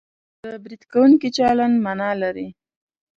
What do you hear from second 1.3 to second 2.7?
چلند مانا لري